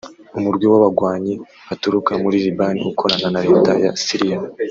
[0.37, 1.33] umurwi w'abagwanyi
[1.67, 4.37] baturuka muri Libani ukorana na reta ya Syria